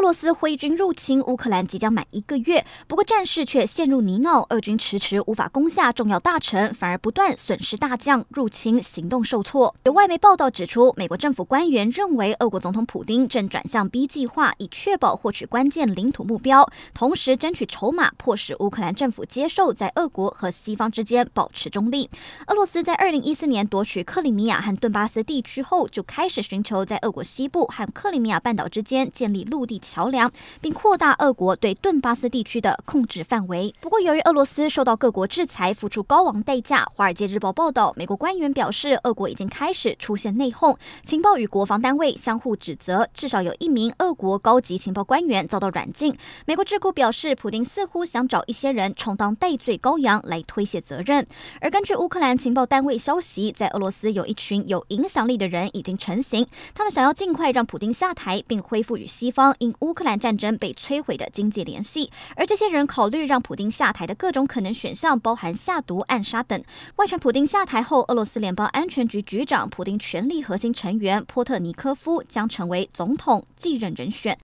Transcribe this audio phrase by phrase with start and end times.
[0.00, 9.76] 俄罗斯挥军入侵乌克兰即将满一个月，不过战事却陷入泥淖，俄军迟迟无法攻下重要大城，反而不断损失大将，入侵行动受挫。
[9.84, 22.08] 有外媒报道指出，美国政府官员认为，俄国总统普丁正转向 B 计划，以确保获取关键领土目标，同时争取筹码，迫使乌克兰政府接受在俄国和西方之间保持中立。
[22.46, 29.78] 俄罗斯在二零一四年夺取克里米亚和顿巴斯地区后，就开始寻求在俄国西部和克里米亚半岛之间建立陆地。
[29.90, 30.30] 桥梁，
[30.60, 33.74] 并扩大俄国对顿巴斯地区的控制范围。
[33.80, 36.84] 不过，由于俄罗斯受到各国制裁，付出高昂代价。
[36.94, 46.16] 《华尔街日报》报道，美国官员表示，俄国已经开始出现内讧，情报与国防单位相互指责，至少有一名俄国高级情报官员遭到软禁。
[46.46, 51.26] 美国智库表示，普丁似乎想找一些人充当代罪羔羊来推卸责任。
[51.60, 66.62] 而根据乌克兰情报单位消息，在俄罗斯有一群有影响力的人已经成型，他们想要尽快让普丁下台，并恢复与西方乌克兰战争被摧毁的经济联系，而这些人考虑让普丁下台的各种可能选项，包含下毒、暗杀等。
[66.96, 74.38] 外传普丁下台后，俄罗斯联邦安全局局长、普丁权力核心成员波特尼科夫将成为总统继任人选。